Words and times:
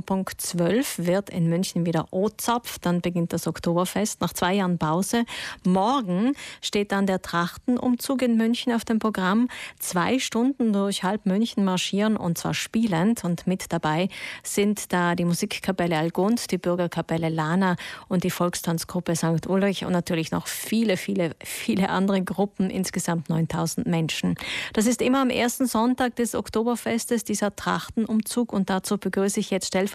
um 0.00 0.04
Punkt 0.04 0.40
12 0.40 1.06
wird 1.06 1.28
in 1.28 1.48
München 1.48 1.84
wieder 1.84 2.08
O-Zapf. 2.10 2.78
Dann 2.78 3.02
beginnt 3.02 3.34
das 3.34 3.46
Oktoberfest 3.46 4.22
nach 4.22 4.32
zwei 4.32 4.54
Jahren 4.54 4.78
Pause. 4.78 5.24
Morgen 5.64 6.32
steht 6.62 6.92
dann 6.92 7.06
der 7.06 7.20
Trachtenumzug 7.20 8.22
in 8.22 8.36
München 8.38 8.72
auf 8.72 8.86
dem 8.86 8.98
Programm. 8.98 9.48
Zwei 9.78 10.18
Stunden 10.18 10.72
durch 10.72 11.02
halb 11.02 11.26
München 11.26 11.64
marschieren 11.64 12.16
und 12.16 12.38
zwar 12.38 12.54
spielend. 12.54 13.24
Und 13.24 13.46
mit 13.46 13.72
dabei 13.72 14.08
sind 14.42 14.90
da 14.92 15.14
die 15.14 15.26
Musikkapelle 15.26 15.98
Algund, 15.98 16.50
die 16.50 16.58
Bürgerkapelle 16.58 17.28
Lana 17.28 17.76
und 18.08 18.24
die 18.24 18.30
Volkstanzgruppe 18.30 19.14
St. 19.16 19.46
Ulrich 19.48 19.84
und 19.84 19.92
natürlich 19.92 20.30
noch 20.30 20.46
viele, 20.46 20.96
viele, 20.96 21.32
viele 21.44 21.90
andere 21.90 22.22
Gruppen, 22.22 22.70
insgesamt 22.70 23.28
9000 23.28 23.86
Menschen. 23.86 24.36
Das 24.72 24.86
ist 24.86 25.02
immer 25.02 25.20
am 25.20 25.30
ersten 25.30 25.66
Sonntag 25.66 26.16
des 26.16 26.34
Oktoberfestes 26.34 27.24
dieser 27.24 27.54
Trachtenumzug 27.54 28.54
und 28.54 28.70
dazu 28.70 28.96
begrüße 28.96 29.40
ich 29.40 29.50
jetzt 29.50 29.66
stellvertretend 29.66 29.89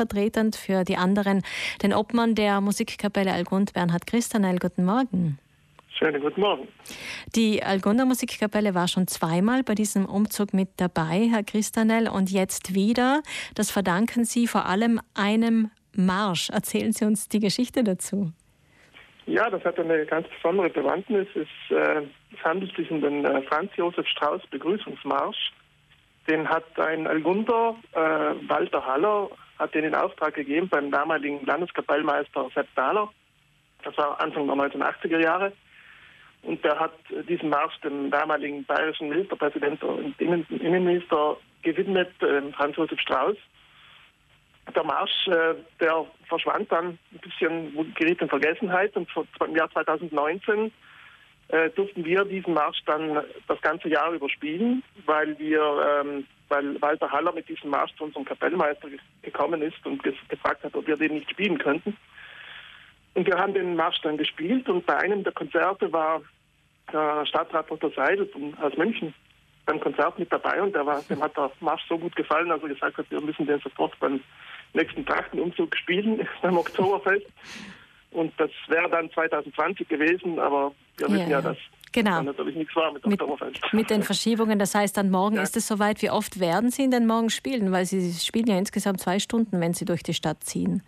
für 0.55 0.84
die 0.84 0.98
anderen 0.98 1.41
den 1.82 1.93
Obmann 1.93 2.35
der 2.35 2.62
Musikkapelle 2.62 3.34
Algund, 3.34 3.73
Bernhard 3.73 4.08
Christanel. 4.08 4.59
Guten 4.59 4.85
Morgen. 4.85 5.40
Schönen 5.98 6.21
guten 6.21 6.41
Morgen. 6.41 6.68
Die 7.35 7.63
Algunder 7.63 8.05
Musikkapelle 8.05 8.76
war 8.76 8.90
schon 8.90 9.08
zweimal 9.08 9.63
bei 9.63 9.76
diesem 9.76 10.05
Umzug 10.05 10.54
mit 10.54 10.68
dabei, 10.76 11.30
Herr 11.31 11.44
Christanel, 11.44 12.09
und 12.09 12.30
jetzt 12.30 12.76
wieder. 12.76 13.21
Das 13.55 13.71
verdanken 13.71 14.26
Sie 14.26 14.48
vor 14.48 14.66
allem 14.66 14.99
einem 15.13 15.71
Marsch. 15.94 16.49
Erzählen 16.49 16.91
Sie 16.91 17.05
uns 17.05 17.30
die 17.30 17.40
Geschichte 17.40 17.85
dazu. 17.85 18.34
Ja, 19.26 19.49
das 19.49 19.63
hat 19.63 19.80
eine 19.80 20.05
ganz 20.05 20.27
besondere 20.27 20.70
Bewandtnis. 20.70 21.27
Es, 21.34 21.76
äh, 21.76 22.02
es 22.34 22.43
handelt 22.43 22.76
sich 22.76 22.91
um 22.91 23.02
den 23.02 23.23
äh, 23.23 23.41
Franz 23.43 23.71
Josef 23.77 24.05
Strauß 24.07 24.46
Begrüßungsmarsch. 24.52 25.54
Den 26.27 26.48
hat 26.49 26.66
ein 26.77 27.07
Algunder, 27.07 27.76
äh, 27.93 27.99
Walter 28.49 28.85
Haller, 28.85 29.30
hat 29.58 29.73
den 29.73 29.86
in 29.86 29.95
Auftrag 29.95 30.34
gegeben 30.34 30.70
beim 30.70 30.91
damaligen 30.91 31.45
Landeskapellmeister 31.45 32.50
Sepp 32.54 32.68
Dahler. 32.76 33.12
Das 33.84 33.98
war 33.98 34.20
Anfang 34.20 34.48
der 34.48 34.55
1980er 34.55 35.20
Jahre. 35.20 35.54
Und 36.43 36.63
der 36.63 36.79
hat 36.79 36.93
diesen 37.27 37.49
Marsch 37.49 37.79
dem 37.82 38.12
damaligen 38.12 38.63
bayerischen 38.66 39.10
Ministerpräsidenten 39.10 39.88
und 39.88 40.21
Innenminister 40.21 41.38
gewidmet, 41.63 42.12
Franz 42.55 42.76
Josef 42.77 42.99
Strauß. 42.99 43.35
Der 44.76 44.84
Marsch, 44.84 45.27
äh, 45.27 45.55
der 45.79 46.05
verschwand 46.27 46.72
dann 46.72 46.98
ein 47.12 47.20
bisschen, 47.22 47.94
geriet 47.94 48.22
in 48.22 48.29
Vergessenheit 48.29 48.96
und 48.96 49.07
im 49.46 49.55
Jahr 49.55 49.70
2019 49.72 50.72
äh, 51.49 51.70
durften 51.72 52.04
wir 52.04 52.26
diesen 52.26 52.54
Marsch 52.55 52.82
dann 52.85 53.24
das 53.48 53.62
ganze 53.62 53.90
Jahr 53.90 54.12
überspielen, 54.12 54.84
weil 55.05 55.38
wir, 55.38 56.01
ähm, 56.01 56.26
weil 56.49 56.82
Walter 56.82 57.12
Haller 57.12 57.34
mit 57.34 57.48
diesem 57.49 57.70
Marsch 57.70 57.93
zu 57.96 58.05
unserem 58.05 58.26
Kapellmeister 58.26 58.88
gekommen 59.21 59.62
ist 59.62 59.85
und 59.85 60.01
gefragt 60.04 60.63
hat, 60.63 60.76
ob 60.76 60.88
wir 60.88 60.98
den 60.98 61.15
nicht 61.15 61.29
spielen 61.29 61.57
könnten. 61.57 61.96
Und 63.13 63.27
wir 63.27 63.38
haben 63.38 63.54
den 63.54 63.76
Marsch 63.76 64.01
dann 64.01 64.18
gespielt 64.18 64.68
und 64.68 64.85
bei 64.85 64.97
einem 64.97 65.23
der 65.23 65.34
Konzerte 65.34 65.91
war 65.91 66.22
der 66.91 67.25
Stadtrat 67.25 67.69
Dr. 67.69 67.91
Seidel 67.91 68.29
aus 68.62 68.78
München 68.78 69.13
beim 69.66 69.79
Konzert 69.79 70.19
mit 70.19 70.31
dabei 70.31 70.62
und 70.62 70.75
der 70.75 70.85
war, 70.85 71.01
dem 71.09 71.22
hat 71.23 71.35
der 71.35 71.51
Marsch 71.59 71.84
so 71.90 71.97
gut 71.97 72.16
gefallen, 72.16 72.50
dass 72.50 72.62
er 72.62 72.69
gesagt 72.69 72.97
hat, 72.97 73.09
wir 73.09 73.22
müssen 73.22 73.47
den 73.47 73.59
sofort 73.59 73.97
beim 74.00 74.19
nächsten 74.73 75.06
Trachtenumzug 75.06 75.75
spielen 75.75 76.28
beim 76.41 76.57
Oktoberfest. 76.57 77.25
Und 78.12 78.34
das 78.38 78.51
wäre 78.68 78.90
dann 78.90 79.12
2020 79.12 79.88
gewesen, 79.88 80.40
aber 80.40 80.73
wir 80.97 81.07
wissen 81.09 81.29
ja, 81.29 81.40
ja 81.40 81.41
dass 81.41 81.57
genau. 82.03 82.22
natürlich 82.22 82.56
nichts 82.56 82.75
war 82.75 82.91
mit, 82.91 83.06
mit, 83.06 83.22
mit 83.74 83.90
den 83.90 84.03
Verschiebungen. 84.12 84.59
Das 84.59 84.75
heißt, 84.75 84.96
dann 84.97 85.09
morgen 85.09 85.35
ja. 85.38 85.41
ist 85.41 85.57
es 85.57 85.68
soweit. 85.68 86.01
Wie 86.01 86.09
oft 86.09 86.40
werden 86.40 86.69
Sie 86.69 86.90
denn 86.90 87.07
morgen 87.07 87.29
spielen? 87.29 87.72
Weil 87.72 87.85
Sie 87.85 88.13
spielen 88.13 88.47
ja 88.47 88.57
insgesamt 88.57 89.00
zwei 89.00 89.19
Stunden, 89.19 89.59
wenn 89.59 89.74
Sie 89.74 89.85
durch 89.85 90.03
die 90.03 90.13
Stadt 90.13 90.44
ziehen. 90.44 90.84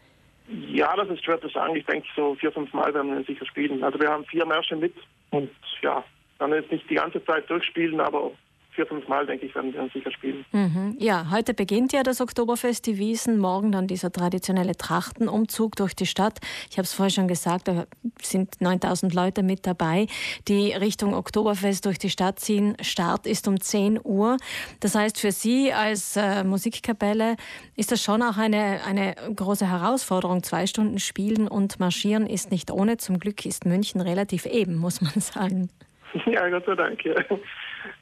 Ja, 0.50 0.96
das 0.96 1.10
ist 1.10 1.26
schwer 1.26 1.42
zu 1.42 1.50
sagen. 1.50 1.76
Ich 1.76 1.86
denke, 1.86 2.08
so 2.16 2.36
vier, 2.36 2.52
fünf 2.52 2.72
Mal 2.74 2.94
werden 2.94 3.16
wir 3.16 3.24
sicher 3.26 3.46
spielen. 3.46 3.84
Also 3.84 4.00
wir 4.00 4.10
haben 4.10 4.24
vier 4.26 4.46
Märsche 4.46 4.76
mit 4.76 4.94
und 5.32 5.50
ja, 5.82 6.04
dann 6.40 6.54
jetzt 6.54 6.72
nicht 6.72 6.90
die 6.90 6.96
ganze 6.96 7.24
Zeit 7.26 7.50
durchspielen, 7.50 8.00
aber 8.00 8.32
vier, 8.78 8.86
fünf 8.86 9.08
Mal, 9.08 9.26
denke 9.26 9.48
ich, 9.48 9.56
werden 9.56 9.74
wir 9.74 9.90
sicher 9.90 10.12
spielen. 10.12 10.46
Mhm. 10.52 10.96
Ja, 11.00 11.32
heute 11.32 11.56
beginnt 11.56 11.94
ja 11.94 12.04
das 12.04 12.22
Oktoberfest, 12.22 12.86
die 12.86 13.00
Wiesen, 13.00 13.40
morgen 13.40 13.72
dann 13.72 13.88
dieser 13.88 14.12
traditionelle 14.12 14.76
Trachtenumzug 14.76 15.76
durch 15.76 15.96
die 15.96 16.06
Stadt. 16.06 16.40
Ich 16.70 16.78
habe 16.78 16.84
es 16.84 16.94
vorher 16.94 17.10
schon 17.10 17.28
gesagt, 17.28 17.68
da 17.68 17.86
sind 18.22 18.62
9000 18.62 19.16
Leute 19.16 19.42
mit 19.42 19.66
dabei, 19.66 20.06
die 20.48 20.74
Richtung 20.74 21.16
Oktoberfest 21.16 21.86
durch 21.86 21.98
die 21.98 22.12
Stadt 22.12 22.40
ziehen. 22.40 22.78
Start 22.82 23.26
ist 23.26 23.48
um 23.48 23.60
10 23.60 24.00
Uhr. 24.04 24.38
Das 24.80 24.94
heißt, 24.94 25.20
für 25.20 25.32
Sie 25.32 25.74
als 25.74 26.16
äh, 26.16 26.44
Musikkapelle 26.44 27.36
ist 27.76 27.92
das 27.92 28.04
schon 28.04 28.22
auch 28.22 28.38
eine, 28.38 28.82
eine 28.86 29.16
große 29.36 29.68
Herausforderung. 29.68 30.44
Zwei 30.44 30.68
Stunden 30.68 31.00
spielen 31.00 31.48
und 31.48 31.80
marschieren 31.80 32.28
ist 32.28 32.52
nicht 32.52 32.70
ohne. 32.70 32.98
Zum 32.98 33.20
Glück 33.20 33.44
ist 33.48 33.66
München 33.66 34.02
relativ 34.02 34.46
eben, 34.46 34.76
muss 34.76 35.02
man 35.02 35.14
sagen. 35.20 35.70
Ja, 36.26 36.48
Gott 36.50 36.66
sei 36.66 36.76
Dank. 36.76 37.04
Ja. 37.04 37.16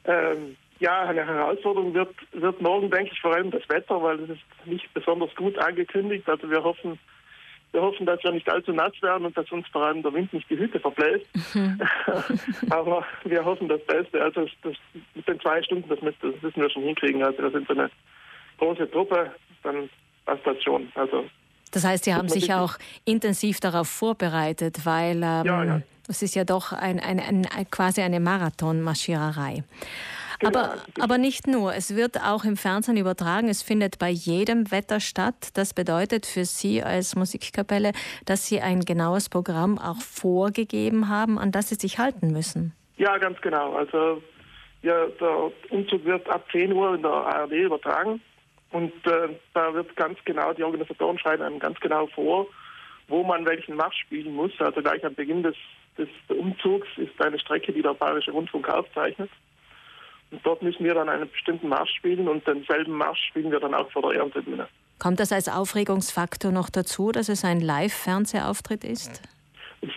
Ähm, 0.04 0.56
ja, 0.78 1.02
eine 1.02 1.26
Herausforderung 1.26 1.94
wird, 1.94 2.14
wird 2.32 2.60
morgen, 2.60 2.90
denke 2.90 3.12
ich, 3.12 3.20
vor 3.20 3.34
allem 3.34 3.50
das 3.50 3.66
Wetter, 3.68 4.02
weil 4.02 4.20
es 4.20 4.30
ist 4.30 4.66
nicht 4.66 4.92
besonders 4.92 5.34
gut 5.34 5.58
angekündigt. 5.58 6.28
Also 6.28 6.50
wir 6.50 6.62
hoffen, 6.62 6.98
wir 7.72 7.82
hoffen, 7.82 8.06
dass 8.06 8.22
wir 8.22 8.32
nicht 8.32 8.50
allzu 8.50 8.72
nass 8.72 8.92
werden 9.00 9.26
und 9.26 9.36
dass 9.36 9.50
uns 9.50 9.66
vor 9.68 9.82
allem 9.82 10.02
der 10.02 10.12
Wind 10.12 10.32
nicht 10.32 10.48
die 10.50 10.58
Hütte 10.58 10.78
verbläst. 10.78 11.26
Mhm. 11.54 11.80
Aber 12.70 13.04
wir 13.24 13.44
hoffen 13.44 13.68
das 13.68 13.84
Beste. 13.86 14.22
Also 14.22 14.42
das, 14.42 14.50
das, 14.62 14.74
mit 15.14 15.26
den 15.26 15.40
zwei 15.40 15.62
Stunden, 15.62 15.88
das, 15.88 16.00
müssen, 16.02 16.18
das 16.20 16.42
müssen 16.42 16.60
wir 16.60 16.70
schon 16.70 16.82
hinkriegen. 16.82 17.22
Also 17.22 17.42
wir 17.42 17.50
sind 17.50 17.66
so 17.66 17.74
eine 17.74 17.90
große 18.58 18.90
Truppe, 18.90 19.32
dann 19.62 19.88
passt 20.26 20.46
das 20.46 20.62
schon. 20.62 20.90
Also 20.94 21.24
das 21.72 21.84
heißt, 21.84 22.04
Sie 22.04 22.14
haben 22.14 22.28
sich 22.28 22.54
auch 22.54 22.78
intensiv 23.04 23.60
darauf 23.60 23.88
vorbereitet, 23.88 24.86
weil 24.86 25.16
ähm, 25.16 25.44
ja, 25.44 25.64
ja. 25.64 25.82
es 26.08 26.22
ist 26.22 26.34
ja 26.34 26.44
doch 26.44 26.72
ein, 26.72 27.00
ein, 27.00 27.18
ein, 27.20 27.46
quasi 27.70 28.00
eine 28.02 28.20
Marathonmarschiererei. 28.20 29.62
Genau. 30.38 30.58
Aber, 30.58 30.74
aber 31.00 31.18
nicht 31.18 31.46
nur, 31.46 31.74
es 31.74 31.96
wird 31.96 32.20
auch 32.20 32.44
im 32.44 32.56
Fernsehen 32.56 32.96
übertragen, 32.96 33.48
es 33.48 33.62
findet 33.62 33.98
bei 33.98 34.10
jedem 34.10 34.70
Wetter 34.70 35.00
statt. 35.00 35.50
Das 35.54 35.72
bedeutet 35.72 36.26
für 36.26 36.44
Sie 36.44 36.82
als 36.82 37.16
Musikkapelle, 37.16 37.92
dass 38.24 38.46
Sie 38.46 38.60
ein 38.60 38.80
genaues 38.80 39.28
Programm 39.28 39.78
auch 39.78 40.00
vorgegeben 40.00 41.08
haben, 41.08 41.38
an 41.38 41.52
das 41.52 41.70
Sie 41.70 41.76
sich 41.76 41.98
halten 41.98 42.32
müssen. 42.32 42.74
Ja, 42.96 43.16
ganz 43.18 43.40
genau. 43.40 43.74
Also 43.74 44.22
ja, 44.82 45.06
der 45.20 45.50
Umzug 45.70 46.04
wird 46.04 46.28
ab 46.28 46.46
10 46.52 46.72
Uhr 46.72 46.94
in 46.94 47.02
der 47.02 47.10
ARD 47.10 47.52
übertragen 47.52 48.20
und 48.70 48.92
äh, 49.06 49.28
da 49.54 49.72
wird 49.74 49.94
ganz 49.96 50.18
genau, 50.24 50.52
die 50.52 50.62
Organisatoren 50.62 51.18
schreiben 51.18 51.42
einem 51.42 51.58
ganz 51.58 51.78
genau 51.80 52.06
vor, 52.08 52.46
wo 53.08 53.22
man 53.22 53.46
welchen 53.46 53.76
Marsch 53.76 54.00
spielen 54.00 54.34
muss. 54.34 54.52
Also 54.58 54.82
gleich 54.82 55.04
am 55.04 55.14
Beginn 55.14 55.42
des, 55.42 55.56
des 55.96 56.08
Umzugs 56.28 56.88
ist 56.96 57.20
eine 57.20 57.38
Strecke, 57.38 57.72
die 57.72 57.82
der 57.82 57.94
Bayerische 57.94 58.32
Rundfunk 58.32 58.68
aufzeichnet. 58.68 59.30
Und 60.30 60.44
dort 60.44 60.62
müssen 60.62 60.84
wir 60.84 60.94
dann 60.94 61.08
einen 61.08 61.30
bestimmten 61.30 61.68
Marsch 61.68 61.94
spielen 61.96 62.28
und 62.28 62.46
denselben 62.46 62.92
Marsch 62.92 63.28
spielen 63.28 63.50
wir 63.50 63.60
dann 63.60 63.74
auch 63.74 63.90
vor 63.90 64.02
der 64.02 64.12
Ehrentribüne. 64.12 64.66
Kommt 64.98 65.20
das 65.20 65.30
als 65.30 65.48
Aufregungsfaktor 65.48 66.52
noch 66.52 66.70
dazu, 66.70 67.12
dass 67.12 67.28
es 67.28 67.44
ein 67.44 67.60
Live-Fernsehauftritt 67.60 68.82
ist? 68.82 69.22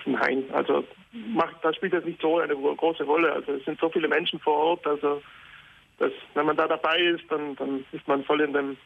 Nein, 0.05 0.43
also 0.51 0.83
macht, 1.11 1.55
das 1.63 1.75
spielt 1.77 1.93
jetzt 1.93 2.05
nicht 2.05 2.21
so 2.21 2.39
eine 2.39 2.55
große 2.55 3.03
Rolle. 3.03 3.31
Also 3.31 3.53
es 3.53 3.65
sind 3.65 3.79
so 3.79 3.89
viele 3.89 4.07
Menschen 4.07 4.39
vor 4.39 4.55
Ort, 4.55 4.85
also 4.85 5.21
dass, 5.97 6.11
wenn 6.33 6.45
man 6.45 6.55
da 6.55 6.67
dabei 6.67 6.97
ist, 6.99 7.23
dann, 7.29 7.55
dann 7.55 7.85
ist 7.91 8.07
man 8.07 8.23
voll 8.23 8.41
in 8.41 8.53
dem 8.53 8.77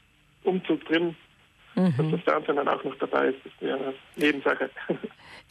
Umzug 0.43 0.83
drin. 0.85 1.15
Mhm. 1.75 1.93
Dass 1.97 2.11
das 2.11 2.21
Fernsehen 2.21 2.55
dann 2.55 2.67
auch 2.67 2.83
noch 2.83 2.95
dabei 2.99 3.27
ist, 3.27 3.45
ist 3.45 3.53
eine 3.61 3.93
Nebensache. 4.15 4.69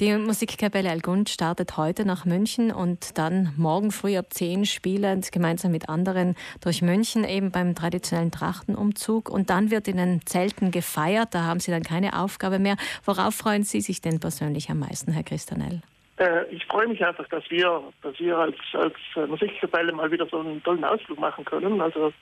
Die 0.00 0.16
Musikkapelle 0.16 0.91
Algund 0.91 1.28
startet 1.28 1.77
heute 1.77 2.06
nach 2.06 2.25
München 2.25 2.72
und 2.72 3.19
dann 3.19 3.53
morgen 3.56 3.93
früh 3.93 4.16
ab 4.16 4.27
10 4.31 4.65
spielend 4.65 5.31
gemeinsam 5.33 5.71
mit 5.71 5.88
anderen 5.88 6.34
durch 6.62 6.81
München 6.81 7.25
eben 7.25 7.50
beim 7.50 7.75
traditionellen 7.75 8.31
Trachtenumzug. 8.31 9.28
Und 9.28 9.50
dann 9.50 9.71
wird 9.71 9.88
in 9.88 9.99
den 9.99 10.25
Zelten 10.25 10.71
gefeiert. 10.71 11.34
Da 11.34 11.43
haben 11.43 11.60
Sie 11.60 11.71
dann 11.71 11.83
keine 11.83 12.19
Aufgabe 12.19 12.59
mehr. 12.59 12.77
Worauf 13.04 13.34
freuen 13.34 13.65
Sie 13.65 13.80
sich 13.80 14.01
denn 14.01 14.19
persönlich 14.19 14.71
am 14.71 14.78
meisten, 14.78 15.13
Herr 15.13 15.24
Christanell? 15.24 15.83
Äh, 16.16 16.47
ich 16.51 16.65
freue 16.66 16.89
mich 16.89 17.04
einfach, 17.04 17.28
dass 17.28 17.48
wir, 17.51 17.83
dass 18.03 18.19
wir 18.19 18.39
als, 18.39 18.57
als 18.72 19.28
Musikkapelle 19.28 19.92
mal 19.92 20.10
wieder 20.10 20.27
so 20.27 20.41
einen 20.41 20.63
tollen 20.63 20.84
Ausflug 20.84 21.19
machen 21.19 21.45
können. 21.45 21.80
Also 21.80 22.13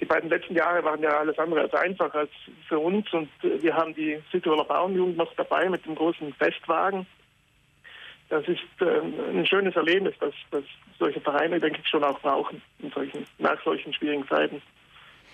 die 0.00 0.04
beiden 0.04 0.28
letzten 0.28 0.54
Jahre 0.54 0.82
waren 0.84 1.02
ja 1.02 1.18
alles 1.18 1.38
andere 1.38 1.62
als 1.62 1.74
einfach 1.74 2.12
als 2.14 2.30
für 2.68 2.78
uns 2.78 3.12
und 3.12 3.28
wir 3.42 3.74
haben 3.74 3.94
die 3.94 4.20
Südtiroler 4.32 4.64
Bauernjugend 4.64 5.16
noch 5.16 5.32
dabei 5.36 5.68
mit 5.68 5.84
dem 5.86 5.94
großen 5.94 6.32
Festwagen. 6.34 7.06
Das 8.28 8.46
ist 8.48 8.60
äh, 8.80 9.00
ein 9.30 9.46
schönes 9.46 9.76
Erlebnis, 9.76 10.14
das, 10.18 10.34
das 10.50 10.64
solche 10.98 11.20
Vereine, 11.20 11.60
denke 11.60 11.80
ich, 11.82 11.88
schon 11.88 12.02
auch 12.02 12.18
brauchen 12.20 12.60
in 12.80 12.90
solchen, 12.90 13.26
nach 13.38 13.62
solchen 13.62 13.92
schwierigen 13.92 14.26
Zeiten. 14.26 14.60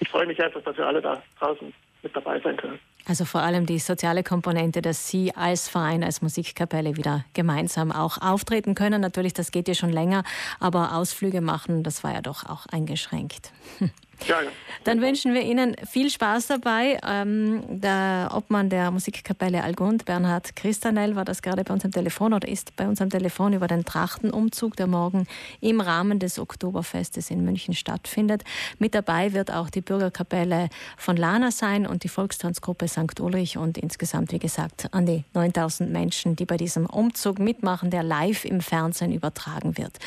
Ich 0.01 0.09
freue 0.09 0.27
mich 0.27 0.43
einfach, 0.43 0.63
dass 0.63 0.77
wir 0.77 0.87
alle 0.87 1.01
da 1.01 1.23
draußen 1.39 1.73
mit 2.03 2.17
dabei 2.17 2.41
sein 2.41 2.57
können. 2.57 2.79
Also 3.07 3.25
vor 3.25 3.41
allem 3.41 3.67
die 3.67 3.79
soziale 3.79 4.23
Komponente, 4.23 4.83
dass 4.83 5.09
Sie 5.09 5.35
als 5.35 5.69
Verein, 5.69 6.05
als 6.05 6.23
Musikkapelle 6.23 6.97
wieder 6.97 7.25
gemeinsam 7.35 7.93
auch 7.93 8.19
auftreten 8.21 8.75
können. 8.75 9.01
Natürlich, 9.01 9.33
das 9.33 9.51
geht 9.51 9.69
ja 9.69 9.75
schon 9.75 9.93
länger, 9.93 10.23
aber 10.59 10.95
Ausflüge 10.95 11.41
machen, 11.41 11.83
das 11.83 12.05
war 12.05 12.13
ja 12.13 12.21
doch 12.21 12.45
auch 12.49 12.67
eingeschränkt. 12.67 13.53
Ja, 14.27 14.43
ja. 14.43 14.51
Dann 14.85 15.03
wünschen 15.03 15.35
wir 15.35 15.43
Ihnen 15.43 15.77
viel 15.87 16.09
Spaß 16.09 16.47
dabei. 16.47 16.99
Ähm, 17.07 17.63
der 17.69 18.31
Obmann 18.35 18.71
der 18.71 18.91
Musikkapelle 18.91 19.63
Algund, 19.63 20.07
Bernhard 20.07 20.57
Christanel, 20.57 21.17
war 21.17 21.27
das 21.27 21.43
gerade 21.43 21.65
bei 21.65 21.75
uns 21.75 21.85
am 21.85 21.91
Telefon 21.91 22.33
oder 22.33 22.49
ist 22.49 22.75
bei 22.77 22.89
uns 22.89 23.03
am 23.03 23.11
Telefon 23.11 23.53
über 23.53 23.67
den 23.67 23.85
Trachtenumzug, 23.85 24.77
der 24.77 24.87
morgen 24.87 25.27
im 25.61 25.83
Rahmen 25.83 26.19
des 26.19 26.39
Oktoberfestes 26.39 27.31
in 27.31 27.45
München 27.45 27.75
stattfindet. 27.75 28.43
Mit 28.79 28.95
dabei 28.95 29.35
wird 29.35 29.53
auch 29.53 29.69
die 29.69 29.83
Bürgerkapelle 29.83 30.71
von 30.97 31.17
Lana 31.19 31.51
sein 31.51 31.87
und 31.87 32.03
die 32.05 32.09
Volkstanzgruppe 32.09 32.89
St. 32.89 33.21
Ulrich 33.21 33.59
und 33.59 33.77
insgesamt, 33.77 34.33
wie 34.33 34.39
gesagt, 34.39 34.95
an 34.95 35.05
die 35.05 35.25
9000 35.35 35.91
Menschen, 35.91 36.37
die 36.37 36.47
bei 36.47 36.57
diesem 36.57 36.87
Umzug 36.87 37.39
mitmachen, 37.39 37.91
der 37.91 38.03
live 38.03 38.47
im 38.47 38.63
Fernsehen 38.63 39.13
übertragen 39.13 39.77
wird. 39.77 39.99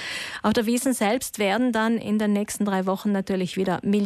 Auf 0.42 0.54
der 0.54 0.66
Wiesen 0.66 0.94
selbst 0.94 1.38
werden 1.38 1.72
dann 1.72 2.00
in 2.00 2.18
den 2.18 2.34
nächsten 2.34 2.66
drei 2.66 2.88
Wochen 2.88 3.12
natürlich 3.12 3.56
wieder 3.56 3.80
Millionen 3.84 4.03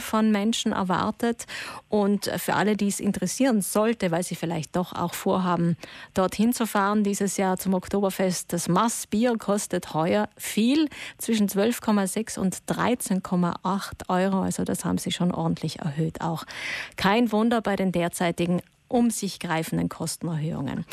von 0.00 0.30
Menschen 0.30 0.72
erwartet. 0.72 1.46
Und 1.88 2.30
für 2.36 2.54
alle, 2.54 2.76
die 2.76 2.88
es 2.88 3.00
interessieren 3.00 3.62
sollte, 3.62 4.10
weil 4.10 4.22
sie 4.22 4.34
vielleicht 4.34 4.76
doch 4.76 4.92
auch 4.92 5.14
vorhaben, 5.14 5.76
dorthin 6.14 6.52
zu 6.52 6.66
fahren 6.66 7.04
dieses 7.04 7.36
Jahr 7.36 7.56
zum 7.56 7.74
Oktoberfest, 7.74 8.52
das 8.52 8.68
Massbier 8.68 9.36
kostet 9.38 9.94
heuer 9.94 10.28
viel, 10.36 10.88
zwischen 11.18 11.48
12,6 11.48 12.38
und 12.38 12.56
13,8 12.68 14.08
Euro. 14.08 14.42
Also 14.42 14.64
das 14.64 14.84
haben 14.84 14.98
sie 14.98 15.12
schon 15.12 15.32
ordentlich 15.32 15.80
erhöht 15.80 16.20
auch. 16.20 16.44
Kein 16.96 17.32
Wunder 17.32 17.60
bei 17.60 17.76
den 17.76 17.92
derzeitigen 17.92 18.62
um 18.90 19.10
sich 19.10 19.38
greifenden 19.38 19.88
Kostenerhöhungen. 19.88 20.84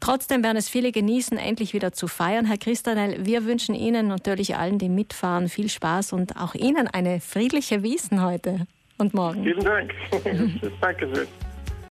Trotzdem 0.00 0.42
werden 0.44 0.56
es 0.56 0.68
viele 0.68 0.92
genießen, 0.92 1.38
endlich 1.38 1.72
wieder 1.74 1.92
zu 1.92 2.08
feiern. 2.08 2.46
Herr 2.46 2.58
Christanel, 2.58 3.24
wir 3.24 3.44
wünschen 3.44 3.74
Ihnen 3.74 4.08
natürlich 4.08 4.56
allen, 4.56 4.78
die 4.78 4.88
mitfahren, 4.88 5.48
viel 5.48 5.68
Spaß 5.68 6.12
und 6.12 6.36
auch 6.36 6.54
Ihnen 6.54 6.88
eine 6.88 7.20
friedliche 7.20 7.82
Wiesen 7.82 8.22
heute 8.22 8.66
und 8.98 9.14
morgen. 9.14 9.42
Vielen 9.42 9.64
Dank. 9.64 9.92
Danke 10.80 11.14
sehr. 11.14 11.26